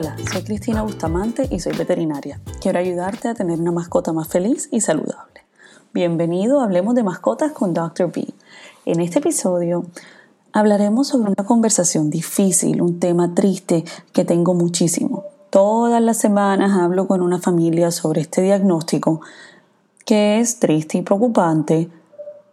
[0.00, 2.40] Hola, soy Cristina Bustamante y soy veterinaria.
[2.60, 5.42] Quiero ayudarte a tener una mascota más feliz y saludable.
[5.92, 8.12] Bienvenido a Hablemos de Mascotas con Dr.
[8.12, 8.32] B.
[8.84, 9.86] En este episodio
[10.52, 15.24] hablaremos sobre una conversación difícil, un tema triste que tengo muchísimo.
[15.50, 19.20] Todas las semanas hablo con una familia sobre este diagnóstico
[20.04, 21.90] que es triste y preocupante,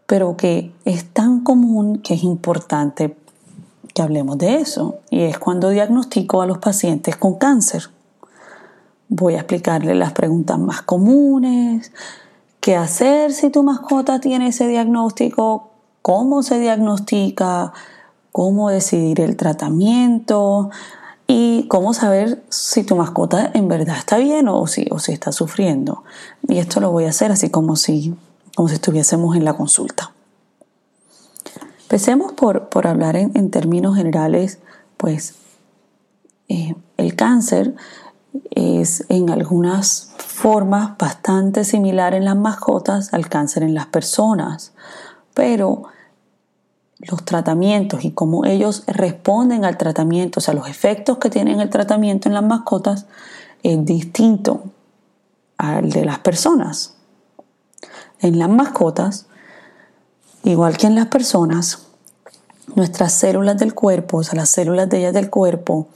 [0.08, 3.16] pero que es tan común que es importante
[3.96, 5.00] que hablemos de eso.
[5.10, 7.90] Y es cuando diagnostico a los pacientes con cáncer.
[9.08, 11.92] Voy a explicarles las preguntas más comunes,
[12.60, 15.70] qué hacer si tu mascota tiene ese diagnóstico,
[16.02, 17.72] cómo se diagnostica,
[18.32, 20.70] cómo decidir el tratamiento
[21.26, 25.32] y cómo saber si tu mascota en verdad está bien o si, o si está
[25.32, 26.04] sufriendo.
[26.48, 28.14] Y esto lo voy a hacer así como si,
[28.56, 30.15] como si estuviésemos en la consulta.
[31.86, 34.58] Empecemos por, por hablar en, términos generales,
[34.98, 35.36] pues
[36.50, 37.76] eh, el cáncer
[38.50, 44.74] es en algunas formas bastante similar en las mascotas al cáncer en las personas,
[45.36, 45.84] pero
[46.98, 51.70] los tratamientos y cómo ellos responden al tratamiento, o sea, los efectos que tienen el
[51.70, 53.06] tratamiento en las mascotas
[53.62, 54.64] es distinto
[55.58, 56.96] al de las personas.
[58.22, 59.28] En las mascotas,
[60.46, 61.88] Igual que en las personas,
[62.76, 65.88] nuestras células del cuerpo, o sea, las células de ellas del cuerpo,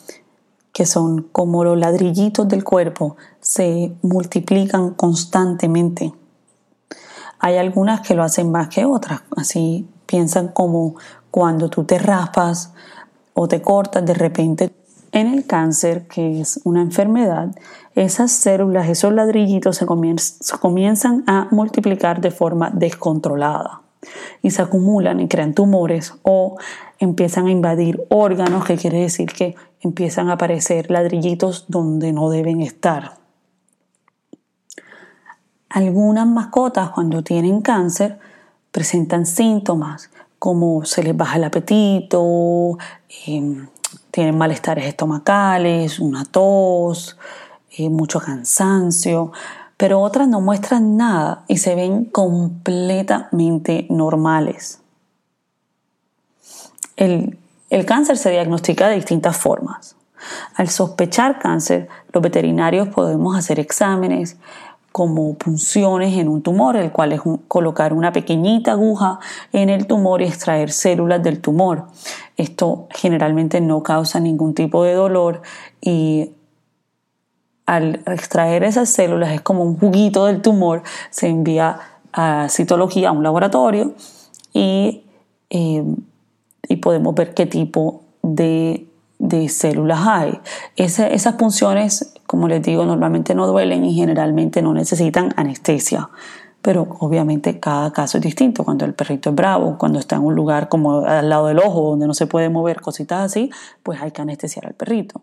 [0.74, 6.16] que son como los ladrillitos del cuerpo, se multiplican constantemente.
[7.38, 10.96] Hay algunas que lo hacen más que otras, así piensan como
[11.30, 12.74] cuando tú te raspas
[13.36, 14.74] o te cortas de repente.
[15.12, 17.56] En el cáncer, que es una enfermedad,
[17.94, 23.84] esas células, esos ladrillitos se comienzan a multiplicar de forma descontrolada
[24.42, 26.58] y se acumulan y crean tumores o
[27.00, 32.62] empiezan a invadir órganos, que quiere decir que empiezan a aparecer ladrillitos donde no deben
[32.62, 33.18] estar.
[35.70, 38.20] Algunas mascotas cuando tienen cáncer
[38.72, 40.10] presentan síntomas
[40.40, 42.78] como se les baja el apetito,
[43.28, 43.68] em,
[44.10, 47.18] tienen malestares estomacales, una tos,
[47.78, 49.32] eh, mucho cansancio,
[49.80, 54.82] pero otras no muestran nada y se ven completamente normales.
[56.98, 57.38] El,
[57.86, 59.96] cáncer se diagnostica de distintas formas.
[60.56, 64.36] Al sospechar cáncer, los veterinarios podemos hacer exámenes
[64.92, 69.20] como punciones en un tumor, el cual es colocar una pequeñita aguja
[69.54, 71.86] en el tumor y extraer células del tumor.
[72.36, 75.42] Esto generalmente no causa ningún tipo de dolor
[75.80, 76.32] y
[77.70, 80.82] al extraer esas células es como un juguito del tumor,
[81.12, 81.80] se envía
[82.12, 83.94] a citología, a un laboratorio
[84.54, 85.04] y,
[85.52, 85.84] eh,
[86.68, 88.88] y podemos ver qué tipo de,
[89.50, 90.40] células hay.
[90.78, 96.10] esas punciones, como les digo, normalmente no duelen y generalmente no necesitan anestesia.
[96.64, 98.64] Pero obviamente cada caso es distinto.
[98.64, 101.92] Cuando el perrito es bravo, cuando está en un lugar como al lado del ojo,
[101.92, 103.52] donde no se puede mover, cositas así,
[103.84, 105.22] pues hay que anestesiar al perrito.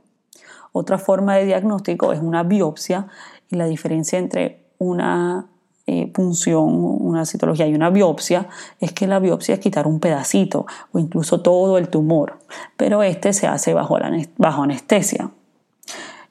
[0.78, 3.06] Otra forma de diagnóstico es una biopsia
[3.48, 5.46] y la diferencia entre una
[5.86, 8.48] eh, punción, una citología y una biopsia
[8.78, 12.40] es que la biopsia es quitar un pedacito o incluso todo el tumor,
[12.76, 13.96] pero este se hace bajo,
[14.36, 15.30] bajo anestesia.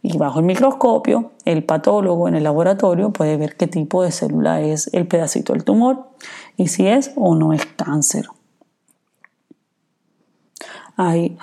[0.04, 4.62] Y bajo el microscopio, el patólogo en el laboratorio puede ver qué tipo de célula
[4.62, 6.06] es el pedacito del tumor
[6.56, 8.28] y si es o no es cáncer.
[10.98, 11.36] Hay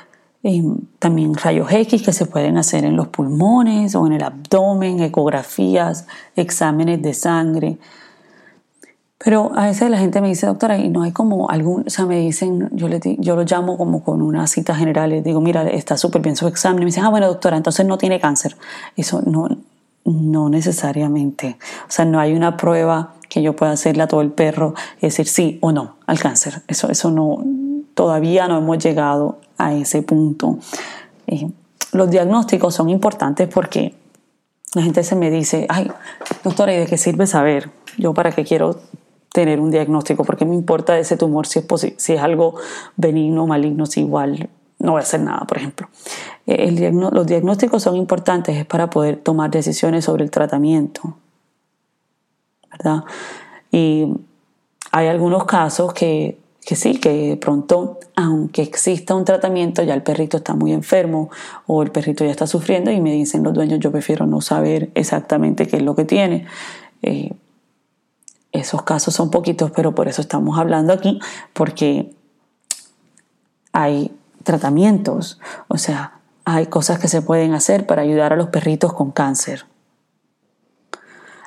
[1.03, 6.07] también rayos X que se pueden hacer en los pulmones o en el abdomen, ecografías,
[6.37, 7.79] exámenes de sangre.
[9.19, 12.07] Pero a veces la gente me dice, doctora, y no hay como algún, o sea,
[12.07, 15.69] me dicen, yo, le, yo lo llamo como con una cita general, les digo, mira,
[15.69, 16.83] está súper bien su examen.
[16.83, 18.57] Y me dicen, ah, bueno, doctora, entonces no tiene cáncer.
[18.97, 19.49] Eso no,
[20.05, 21.56] no necesariamente.
[21.88, 25.06] O sea, no hay una prueba que yo pueda hacerle a todo el perro y
[25.06, 26.62] decir sí o no al cáncer.
[26.69, 27.43] Eso, eso no,
[27.94, 30.59] todavía no hemos llegado a ese punto.
[31.27, 31.49] Eh,
[31.93, 33.95] los diagnósticos son importantes porque
[34.75, 35.91] la gente se me dice, ay,
[36.43, 37.71] doctora, ¿y de qué sirve saber?
[37.99, 38.81] Yo para qué quiero
[39.33, 42.55] tener un diagnóstico, porque me importa ese tumor si es, algo
[42.97, 45.89] benigno o maligno, si igual no voy a hacer nada, por ejemplo.
[46.47, 51.17] Eh, los diagnósticos son importantes es para poder tomar decisiones sobre el tratamiento,
[52.71, 53.05] ¿verdad?
[53.71, 54.13] Y
[54.91, 60.37] hay algunos casos que que sí, que pronto, aunque exista un tratamiento, ya el perrito
[60.37, 61.31] está muy enfermo
[61.67, 64.91] o el perrito ya está sufriendo y me dicen los dueños, yo prefiero no saber
[64.94, 66.47] exactamente qué es lo que tiene.
[67.03, 67.32] Eh,
[68.53, 71.19] esos casos son poquitos, pero por eso estamos hablando aquí,
[71.53, 72.14] porque
[73.73, 74.12] hay
[74.44, 79.11] tratamientos, o sea, hay cosas que se pueden hacer para ayudar a los perritos con
[79.11, 79.64] cáncer.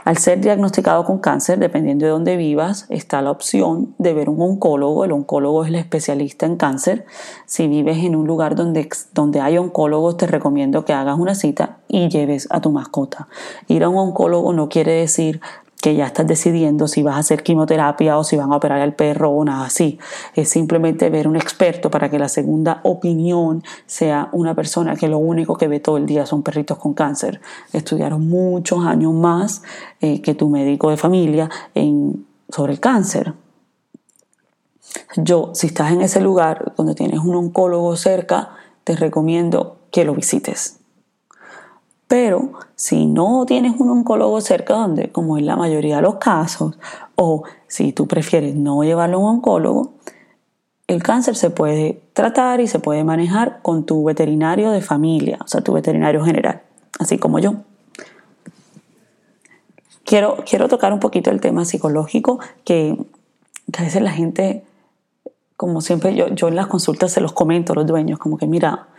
[0.05, 4.39] Al ser diagnosticado con cáncer, dependiendo de dónde vivas, está la opción de ver un
[4.39, 5.03] oncólogo.
[5.03, 7.07] El oncólogo es el especialista en cáncer.
[7.47, 11.79] Si vives en un lugar donde, donde hay oncólogos, te recomiendo que hagas una cita
[11.87, 13.27] y lleves a tu mascota.
[13.67, 15.41] Ir a un oncólogo no quiere decir
[15.85, 18.95] que ya estás decidiendo si vas a hacer quimioterapia o si van a operar al
[18.95, 19.99] perro o nada así.
[20.33, 25.19] Es simplemente ver un experto para que la segunda opinión sea una persona que lo
[25.19, 27.39] único que ve todo el día son perritos con cáncer.
[27.71, 29.61] Estudiaron muchos años más
[30.01, 31.51] eh, que tu médico de familia
[32.49, 33.35] sobre el cáncer.
[35.17, 38.55] Yo, si estás en ese lugar donde tienes un oncólogo cerca,
[38.85, 40.79] te recomiendo que lo visites.
[42.07, 46.77] Pero si no tienes un oncólogo cerca, donde, como en la mayoría de los casos,
[47.15, 49.93] o si tú prefieres no llevarlo a un oncólogo,
[50.87, 55.47] el cáncer se puede tratar y se puede manejar con tu veterinario de familia, o
[55.47, 56.61] sea, tu veterinario general,
[56.99, 57.55] así como yo.
[60.03, 62.95] Quiero, quiero tocar un poquito el tema psicológico, que,
[63.75, 64.63] a veces la gente,
[65.57, 68.45] como siempre, yo, yo en las consultas se los comento a los dueños, como que
[68.45, 68.89] mira,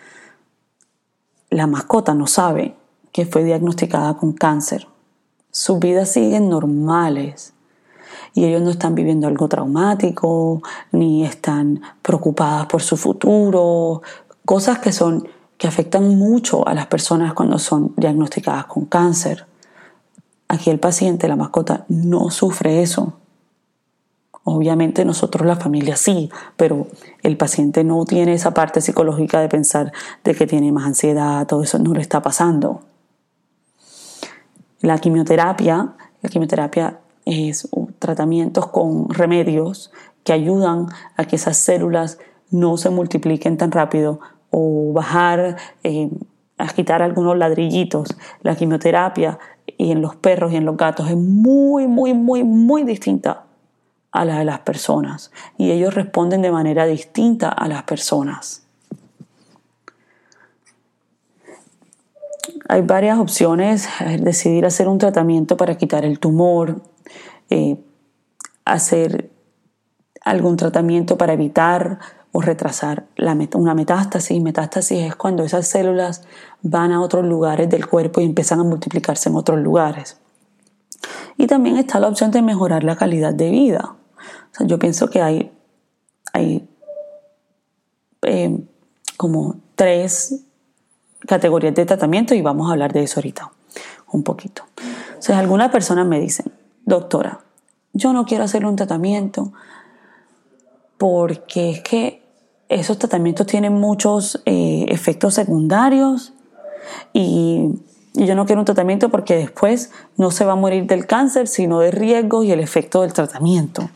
[1.50, 2.74] la mascota no sabe
[3.16, 4.88] que fue diagnosticada con cáncer.
[5.50, 7.54] Sus vidas siguen normales
[8.34, 10.60] y ellos no están viviendo algo traumático,
[10.92, 14.02] ni están preocupadas por su futuro,
[14.44, 15.26] cosas que son
[15.56, 19.46] que afectan mucho a las personas cuando son diagnosticadas con cáncer.
[20.48, 23.14] Aquí el paciente, la mascota, no sufre eso.
[24.44, 26.28] Obviamente nosotros la familia sí,
[26.58, 26.88] pero
[27.22, 29.90] el paciente no tiene esa parte psicológica de pensar
[30.22, 32.82] de que tiene más ansiedad, todo eso no le está pasando.
[34.86, 37.68] La quimioterapia, la quimioterapia es
[37.98, 39.90] tratamientos con remedios
[40.22, 40.86] que ayudan
[41.16, 42.20] a que esas células
[42.52, 46.08] no se multipliquen tan rápido o bajar, eh,
[46.56, 48.16] a quitar algunos ladrillitos.
[48.42, 49.40] La quimioterapia
[49.76, 53.42] y en los perros y en los gatos es muy, muy, muy, muy distinta
[54.12, 58.65] a la de las personas y ellos responden de manera distinta a las personas.
[62.68, 63.88] Hay varias opciones,
[64.20, 66.82] decidir hacer un tratamiento para quitar el tumor,
[67.50, 67.78] eh,
[68.64, 69.30] hacer
[70.24, 71.98] algún tratamiento para evitar
[72.32, 73.06] o retrasar
[73.54, 74.42] una metástasis.
[74.42, 76.22] Metástasis es cuando esas células
[76.62, 80.18] van a otros lugares del cuerpo y empiezan a multiplicarse en otros lugares.
[81.38, 83.96] Y también está la opción de mejorar la calidad de vida.
[84.60, 85.52] yo pienso que hay,
[86.32, 86.68] hay
[88.22, 88.58] eh,
[89.16, 90.45] como tres
[91.20, 93.50] categorías de tratamiento y vamos a hablar de eso ahorita
[94.12, 94.62] un poquito.
[95.08, 96.52] Entonces, algunas personas me dicen,
[96.84, 97.40] doctora,
[97.92, 99.52] yo no quiero hacer un tratamiento
[100.98, 102.22] porque es que
[102.68, 106.32] esos tratamientos tienen muchos eh, efectos secundarios
[107.12, 107.70] y
[108.16, 111.48] y yo no quiero un tratamiento porque después no se va a morir del cáncer,
[111.48, 113.90] sino de riesgo y el efecto del tratamiento.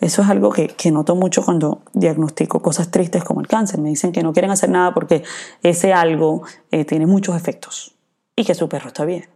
[0.00, 3.78] Eso es algo que, noto mucho cuando diagnostico cosas tristes como el cáncer.
[3.80, 5.24] Me dicen que no quieren hacer nada porque
[5.62, 7.94] ese algo eh, tiene muchos efectos
[8.34, 9.28] y que su perro está bien.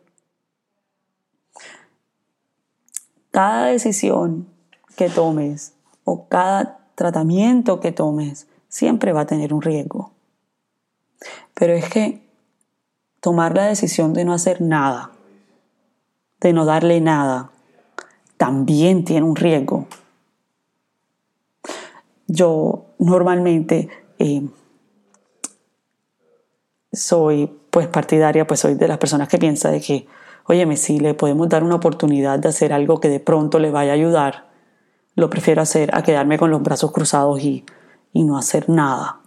[3.31, 4.49] Cada decisión
[4.97, 10.13] que tomes o cada tratamiento que tomes siempre va a tener un riesgo.
[11.53, 12.30] Pero es que
[13.21, 15.13] tomar la decisión de no hacer nada,
[16.41, 17.51] de no darle nada,
[18.37, 19.87] también tiene un riesgo.
[22.27, 24.43] Yo normalmente eh,
[26.93, 30.07] soy pues partidaria, pues soy de las personas que piensa de que,
[30.47, 33.93] óyeme, si le podemos dar una oportunidad de hacer algo que de pronto le vaya
[33.93, 34.49] a ayudar,
[35.15, 37.65] lo prefiero hacer a quedarme con los brazos cruzados y,
[38.13, 39.20] y no hacer nada.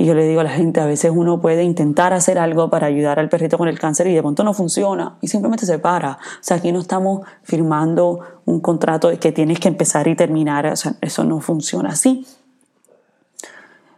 [0.00, 2.86] Y yo le digo a la gente, a veces uno puede intentar hacer algo para
[2.86, 6.12] ayudar al perrito con el cáncer y de pronto no funciona y simplemente se para.
[6.12, 10.64] O sea, aquí no estamos firmando un contrato de que tienes que empezar y terminar.
[10.68, 12.26] O sea, eso no funciona así.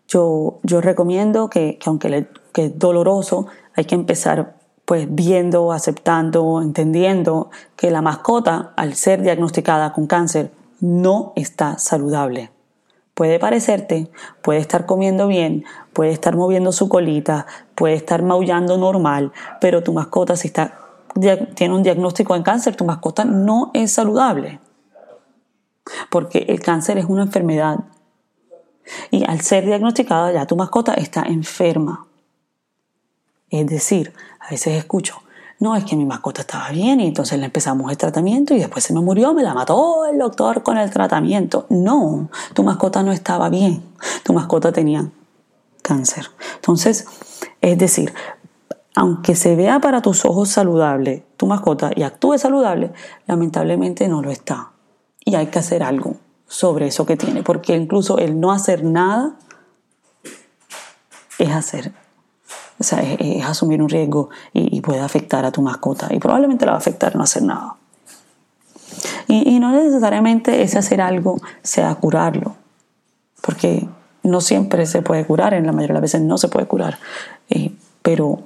[0.09, 6.63] Yo, yo recomiendo que, que aunque que es doloroso, hay que empezar pues viendo, aceptando,
[6.63, 12.51] entendiendo que la mascota, al ser diagnosticada con cáncer, no está saludable.
[13.15, 19.33] Puede parecerte, puede estar comiendo bien, puede estar moviendo su colita, puede estar maullando normal,
[19.61, 20.79] pero tu mascota si está,
[21.55, 24.61] tiene un diagnóstico de cáncer, tu mascota no es saludable.
[26.11, 27.81] Porque el cáncer es una enfermedad.
[29.11, 32.07] Y al ser diagnosticada ya tu mascota está enferma.
[33.51, 35.23] Es decir, a veces escucho,
[35.63, 38.83] no, es que mi mascota estaba bien y entonces le empezamos el tratamiento y después
[38.83, 41.67] se me murió, me la mató el doctor con el tratamiento.
[41.71, 43.81] No, tu mascota no estaba bien,
[44.25, 45.09] tu mascota tenía
[45.83, 46.27] cáncer.
[46.57, 47.07] Entonces,
[47.61, 48.13] Es decir,
[48.97, 52.93] aunque se vea para tus ojos saludable tu mascota y actúe saludable,
[53.27, 54.73] lamentablemente no lo está.
[55.25, 56.17] Y hay que hacer algo
[56.49, 59.37] sobre eso que tiene, porque incluso el no hacer nada
[61.39, 61.93] es hacer,
[62.83, 66.73] o sea, es, asumir un riesgo y, puede afectar a tu mascota y probablemente la
[66.73, 67.77] va a afectar no hacer nada.
[69.29, 72.57] Y, no necesariamente ese hacer algo sea curarlo,
[73.41, 73.89] porque
[74.25, 76.99] no siempre se puede curar, en la mayoría de las veces no se puede curar,
[77.49, 77.73] eh,
[78.03, 78.41] pero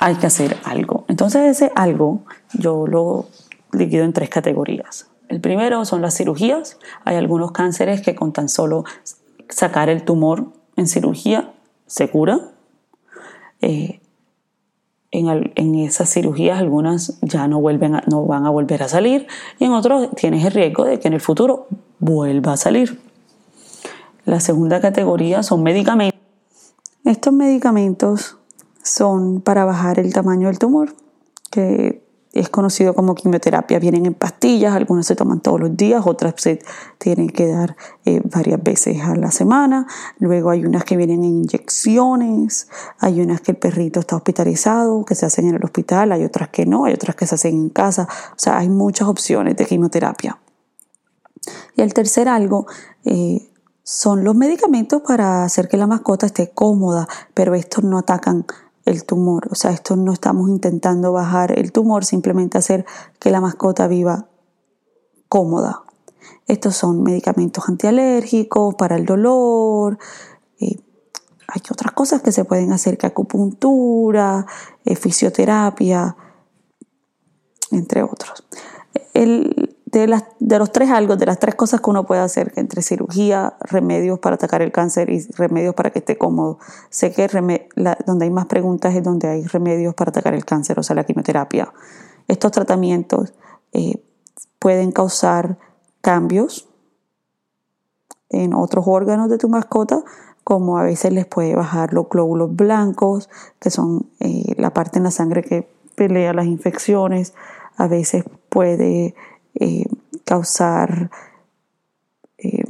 [0.00, 1.04] hay que hacer algo.
[1.06, 2.22] Entonces ese algo
[2.52, 3.28] yo lo
[3.72, 5.06] divido en tres categorías.
[5.28, 6.78] El primero son las cirugías.
[7.04, 8.84] Hay algunos cánceres que con tan solo
[9.48, 11.52] sacar el tumor en cirugía
[11.86, 12.50] se cura.
[13.60, 14.00] Eh,
[15.12, 19.26] en, esas cirugías algunas ya no, vuelven no van a volver a salir
[19.58, 23.00] y en otros tienes el riesgo de que en el futuro vuelva a salir.
[24.24, 26.20] La segunda categoría son medicamentos.
[27.04, 28.36] Estos medicamentos
[28.82, 30.94] son para bajar el tamaño del tumor,
[31.50, 32.05] que
[32.38, 33.78] es conocido como quimioterapia.
[33.78, 36.60] Vienen en pastillas, algunas se toman todos los días, otras se
[36.98, 39.86] tienen que dar eh, varias veces a la semana.
[40.18, 45.14] Luego hay unas que vienen en inyecciones, hay unas que el perrito está hospitalizado, que
[45.14, 47.68] se hacen en el hospital, hay otras que no, hay otras que se hacen en
[47.70, 48.08] casa.
[48.30, 50.38] O sea, hay muchas opciones de quimioterapia.
[51.76, 52.66] Y el tercer algo
[53.04, 53.50] eh,
[53.82, 58.44] son los medicamentos para hacer que la mascota esté cómoda, pero estos no atacan
[58.86, 59.48] el tumor.
[59.50, 62.86] O sea, esto no estamos intentando bajar el tumor, simplemente hacer
[63.20, 64.28] que la mascota viva
[65.28, 65.82] cómoda.
[66.46, 69.98] Estos son medicamentos antialérgicos para el dolor.
[70.60, 70.76] Eh,
[71.48, 74.46] hay otras cosas que se pueden hacer, que acupuntura,
[74.84, 76.16] eh, fisioterapia,
[77.72, 78.46] entre otros.
[79.12, 82.82] El, de, los tres algo, de las tres cosas que uno puede hacer, que entre
[82.82, 86.58] cirugía, remedios para atacar el cáncer y remedios para que esté cómodo.
[86.90, 87.28] Sé que
[88.06, 91.04] donde hay más preguntas es donde hay remedios para atacar el cáncer, o sea, la
[91.04, 91.72] quimioterapia.
[92.28, 93.32] Estos tratamientos
[93.72, 94.02] eh,
[94.58, 95.58] pueden causar
[96.00, 96.68] cambios
[98.28, 100.02] en otros órganos de tu mascota,
[100.44, 103.28] como a veces les puede bajar los glóbulos blancos,
[103.60, 107.34] que son eh, la parte en la sangre que pelea las infecciones,
[107.76, 109.14] a veces puede
[109.58, 109.84] eh,
[110.24, 111.10] causar
[112.38, 112.64] eh,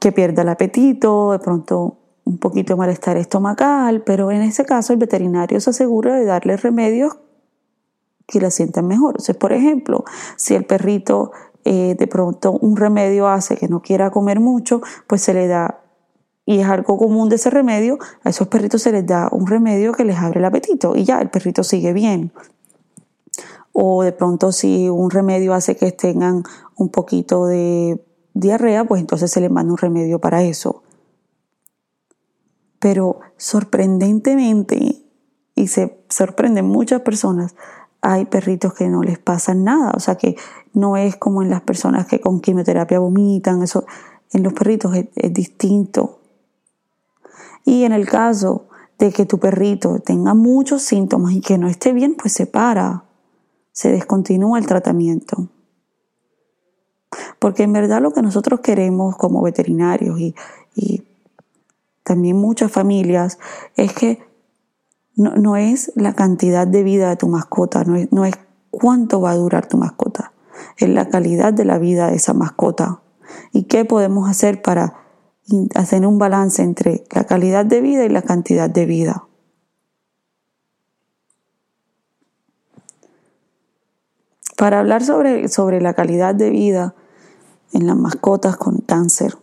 [0.00, 4.92] que pierda el apetito, de pronto un poquito de malestar estomacal, pero en ese caso
[4.92, 7.18] el veterinario se asegura de darle remedios
[8.26, 9.16] que la sientan mejor.
[9.16, 10.04] O por ejemplo,
[10.36, 11.32] si el perrito
[11.64, 15.80] eh, de pronto un remedio hace que no quiera comer mucho, pues se le da,
[16.46, 19.92] y es algo común de ese remedio, a esos perritos se les da un remedio
[19.92, 22.32] que les abre el apetito y ya el perrito sigue bien
[23.72, 26.44] o de pronto si un remedio hace que tengan
[26.76, 30.82] un poquito de diarrea, pues entonces se les manda un remedio para eso.
[32.78, 35.04] Pero sorprendentemente,
[35.54, 37.54] y se sorprenden muchas personas,
[38.00, 40.36] hay perritos que no les pasa nada, o sea que
[40.74, 43.84] no es como en las personas que con quimioterapia vomitan, eso
[44.32, 46.18] en los perritos es, es distinto.
[47.64, 48.66] Y en el caso
[48.98, 53.04] de que tu perrito tenga muchos síntomas y que no esté bien, pues se para
[53.72, 55.48] se descontinúa el tratamiento.
[57.38, 60.34] Porque en verdad lo que nosotros queremos como veterinarios y,
[62.04, 63.38] también muchas familias
[63.76, 64.18] es que
[65.14, 68.34] no, es la cantidad de vida de tu mascota, no es, no es
[68.72, 70.32] cuánto va a durar tu mascota,
[70.78, 73.02] es la calidad de la vida de esa mascota.
[73.52, 74.94] ¿Y qué podemos hacer para
[75.76, 79.28] hacer un balance entre la calidad de vida y la cantidad de vida?
[84.62, 86.94] Para hablar sobre, sobre la calidad de vida
[87.72, 89.36] en las mascotas con cáncer,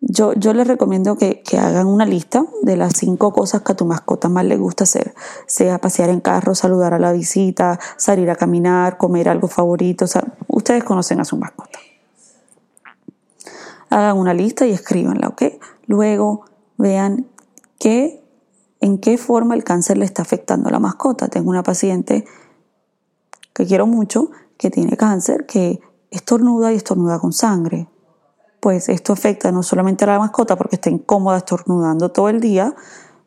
[0.00, 3.84] yo, yo les recomiendo que, hagan una lista de las cinco cosas que a tu
[3.84, 5.14] mascota más le gusta hacer,
[5.46, 10.06] sea pasear en carro, saludar a la visita, salir a caminar, comer algo favorito.
[10.48, 11.78] Ustedes conocen a su mascota.
[13.90, 15.42] Hagan una lista y escríbanla, ¿ok?
[15.84, 16.46] Luego
[16.78, 17.26] vean
[17.78, 18.24] qué,
[18.80, 21.28] en qué forma el cáncer le está afectando a la mascota.
[21.28, 22.24] Tengo una paciente
[23.52, 25.80] que quiero mucho, que tiene cáncer, que
[26.10, 27.88] estornuda y estornuda con sangre.
[28.60, 32.74] Pues esto afecta no solamente a la mascota porque está incómoda estornudando todo el día,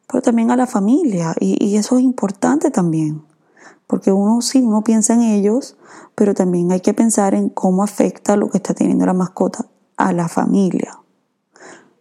[0.08, 1.36] pero también a la familia.
[1.40, 3.24] Y, eso es importante también.
[3.88, 5.78] Porque uno sí, uno piensa en ellos,
[6.16, 9.66] pero también hay que pensar en cómo afecta lo que está teniendo la mascota
[9.98, 11.00] a la familia.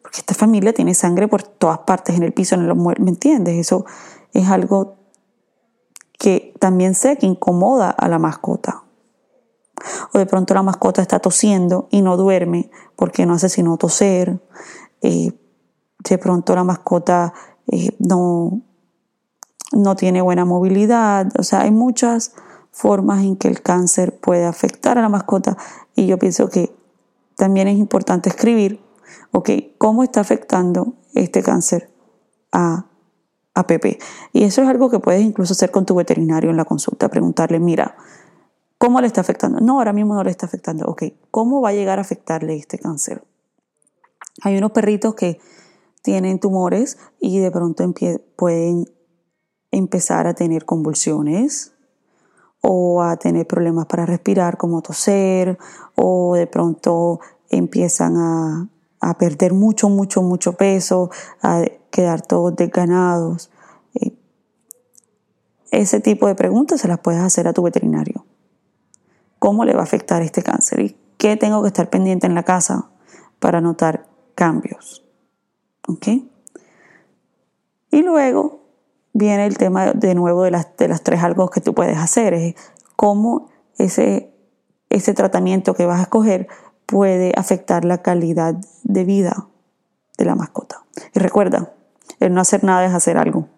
[0.00, 3.56] Porque esta familia tiene sangre por todas partes, en el piso, en muebles, ¿me entiendes?
[3.58, 3.84] Eso
[4.32, 5.03] es algo
[6.18, 8.84] que también sé que incomoda a la mascota.
[10.12, 14.40] O de pronto la mascota está tosiendo y no duerme porque no hace sino toser.
[15.02, 15.32] Eh,
[15.98, 17.34] de pronto la mascota
[17.66, 18.62] eh, no,
[19.72, 21.28] no tiene buena movilidad.
[21.38, 22.32] O sea, hay muchas
[22.70, 25.56] formas en que el cáncer puede afectar a la mascota
[25.94, 26.74] y yo pienso que
[27.36, 28.80] también es importante escribir,
[29.32, 31.92] ok, ¿cómo está afectando este cáncer
[32.52, 32.86] a,
[33.54, 33.98] a Pepe?
[34.32, 37.60] Y eso es algo que puedes incluso hacer con tu veterinario en la consulta, preguntarle,
[37.60, 37.96] mira,
[38.78, 39.60] ¿cómo le está afectando?
[39.60, 42.78] No, ahora mismo no le está afectando, ok, ¿cómo va a llegar a afectarle este
[42.78, 43.24] cáncer?
[44.42, 45.40] Hay unos perritos que
[46.02, 47.84] tienen tumores y de pronto
[48.36, 48.86] pueden
[49.70, 51.72] empezar a tener convulsiones
[52.60, 55.58] o a tener problemas para respirar como toser
[55.94, 58.68] o de pronto empiezan a,
[59.12, 61.10] perder mucho, mucho, mucho peso,
[61.42, 63.50] a quedar todos desganados.
[64.00, 64.16] Eh,
[65.70, 68.24] ese tipo de preguntas se las puedes hacer a tu veterinario.
[69.38, 70.80] ¿Cómo le va a afectar este cáncer?
[70.80, 72.88] ¿Y qué tengo que estar pendiente en la casa
[73.40, 75.04] para notar cambios?
[75.86, 76.08] ¿Ok?
[77.90, 78.64] Y luego
[79.12, 82.34] viene el tema de nuevo de las, de las tres algo que tú puedes hacer,
[82.34, 82.54] es
[82.96, 84.34] cómo ese,
[84.90, 86.48] ese tratamiento que vas a escoger
[86.94, 89.48] puede afectar la calidad de vida
[90.16, 90.84] de la mascota.
[91.12, 91.72] Y recuerda,
[92.20, 93.48] el no hacer nada es hacer algo.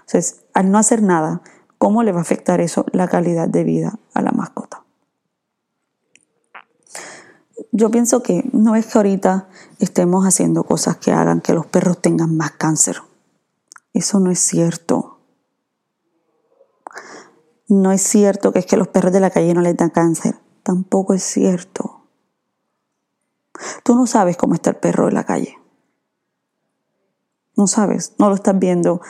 [0.00, 1.42] Entonces, al no hacer nada,
[1.78, 4.82] ¿cómo le va a afectar eso la calidad de vida a la mascota?
[7.70, 9.46] Yo pienso que no es que ahorita
[9.78, 12.96] estemos haciendo cosas que hagan que los perros tengan más cáncer.
[13.92, 15.20] Eso no es cierto.
[17.68, 20.34] No es cierto que es que los perros de la calle no les dan cáncer.
[20.64, 21.93] Tampoco es cierto.
[23.82, 25.58] Tú no sabes cómo está el perro de la calle.
[27.56, 29.00] No sabes, no lo estás viendo.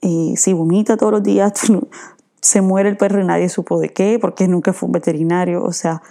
[0.00, 1.52] Eh, si vomita todos los días,
[2.40, 5.64] se muere el perro y nadie supo de qué, porque nunca fue un veterinario.
[5.64, 6.02] O sea,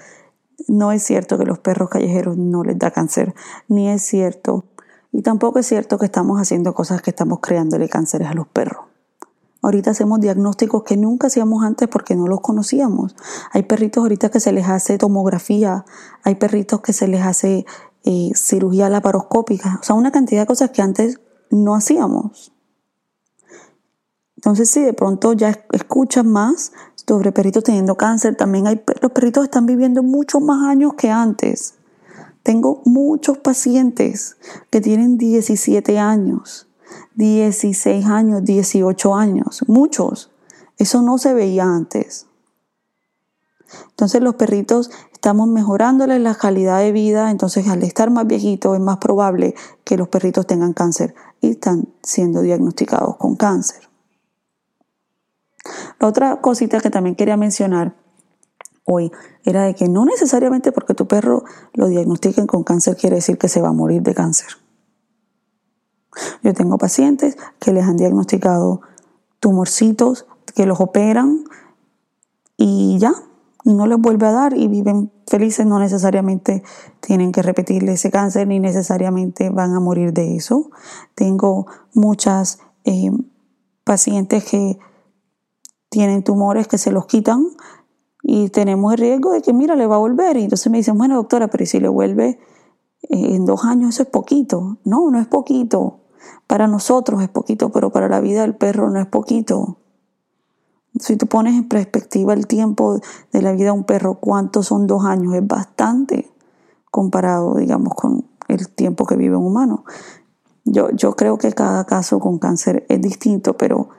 [0.67, 3.33] no es cierto que los perros callejeros no les da cáncer,
[3.67, 4.65] ni es cierto
[5.11, 8.85] y tampoco es cierto que estamos haciendo cosas que estamos creándole cánceres a los perros.
[9.61, 13.15] Ahorita hacemos diagnósticos que nunca hacíamos antes porque no los conocíamos.
[13.51, 15.85] Hay perritos ahorita que se les hace tomografía,
[16.23, 17.65] hay perritos que se les hace
[18.05, 21.19] eh, cirugía laparoscópica, o sea, una cantidad de cosas que antes
[21.51, 22.53] no hacíamos.
[24.37, 29.43] Entonces, si de pronto ya escuchas más sobre perritos teniendo cáncer, también hay, los perritos
[29.43, 31.73] están viviendo muchos más años que antes.
[32.41, 34.37] Tengo muchos pacientes
[34.69, 36.68] que tienen 17 años,
[37.19, 40.31] 16 años, 18 años, muchos.
[40.77, 42.27] Eso no se veía antes.
[43.89, 48.81] Entonces los perritos estamos mejorándoles la calidad de vida, entonces al estar más viejitos es
[48.81, 49.53] más probable
[49.83, 53.81] que los perritos tengan cáncer y están siendo diagnosticados con cáncer.
[55.99, 57.97] La otra cosita que también quería mencionar
[58.85, 59.11] hoy
[59.43, 63.49] era de que no necesariamente porque tu perro lo diagnostiquen con cáncer quiere decir que
[63.49, 64.47] se va a morir de cáncer.
[66.43, 68.81] Yo tengo pacientes que les han diagnosticado
[69.39, 71.43] tumorcitos, que los operan
[72.57, 73.13] y ya,
[73.63, 76.63] y no les vuelve a dar y viven felices, no necesariamente
[76.99, 80.71] tienen que repetirle ese cáncer ni necesariamente van a morir de eso.
[81.15, 83.11] Tengo muchas eh,
[83.83, 84.79] pacientes que
[85.89, 87.45] tienen tumores que se los quitan
[88.23, 90.37] y tenemos el riesgo de que, mira, le va a volver.
[90.37, 92.39] Y entonces me dicen, bueno, doctora, pero si le vuelve
[93.03, 94.77] en dos años, eso es poquito.
[94.83, 95.99] No, no es poquito.
[96.47, 99.77] Para nosotros es poquito, pero para la vida del perro no es poquito.
[100.99, 102.99] Si tú pones en perspectiva el tiempo
[103.31, 105.33] de la vida de un perro, ¿cuántos son dos años?
[105.35, 106.31] Es bastante
[106.91, 109.85] comparado, digamos, con el tiempo que vive un humano.
[110.65, 113.89] Yo, yo creo que cada caso con cáncer es distinto, pero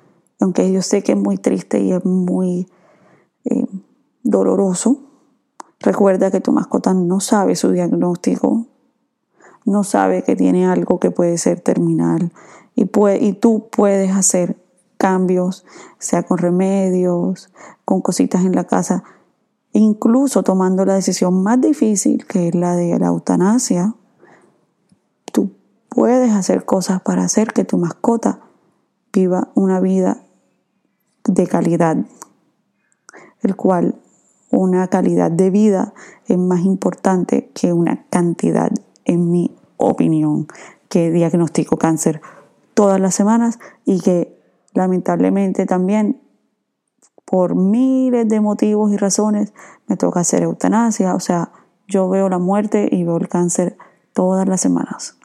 [0.41, 2.69] aunque yo sé que es muy triste y es muy...
[3.45, 3.67] Eh,
[4.23, 4.99] doloroso.
[5.81, 8.67] Recuerda que tu mascota no sabe su diagnóstico,
[9.70, 12.33] no sabe que tiene algo que puede ser terminal
[12.74, 14.56] y, y tú puedes hacer
[14.98, 15.64] cambios,
[15.98, 17.50] sea con remedios,
[17.85, 19.02] con cositas en la casa,
[19.72, 23.94] incluso tomando la decisión más difícil, que es la de la eutanasia.
[25.33, 25.52] Tú
[25.88, 28.40] puedes hacer cosas para hacer que tu mascota
[29.12, 30.22] viva una vida
[31.24, 31.96] de calidad,
[33.42, 34.00] el cual
[34.50, 35.94] una calidad de vida
[36.26, 38.70] es más importante que una cantidad,
[39.04, 40.47] en mi opinión,
[40.88, 42.21] que diagnostico cáncer
[42.75, 44.38] todas las semanas y que
[44.75, 46.21] lamentablemente también
[47.25, 49.53] por miles de motivos y razones
[49.87, 51.53] me toca hacer eutanasia, o sea,
[51.87, 53.77] yo veo la muerte y veo el cáncer
[54.12, 55.16] todas las semanas.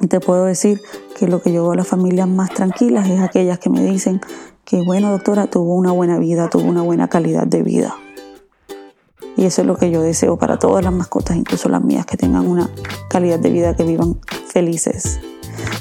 [0.00, 0.80] Y te puedo decir
[1.18, 4.20] que lo que yo veo a las familias más tranquilas es aquellas que me dicen
[4.64, 7.94] que, bueno, doctora, tuvo una buena vida, tuvo una buena calidad de vida.
[9.36, 12.16] Y eso es lo que yo deseo para todas las mascotas, incluso las mías, que
[12.16, 12.68] tengan una
[13.08, 15.20] calidad de vida, que vivan felices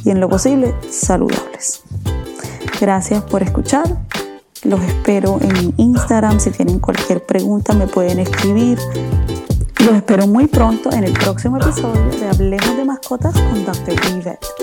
[0.03, 1.81] y en lo posible saludables.
[2.79, 3.85] Gracias por escuchar.
[4.63, 6.39] Los espero en Instagram.
[6.39, 8.79] Si tienen cualquier pregunta me pueden escribir.
[9.85, 13.95] Los espero muy pronto en el próximo episodio de Hablemos de Mascotas con Dr.
[14.13, 14.60] Yvette.